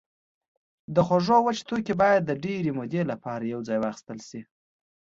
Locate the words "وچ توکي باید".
1.45-2.21